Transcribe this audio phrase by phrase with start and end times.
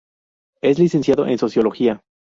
[0.63, 2.01] Es licenciado en sociología.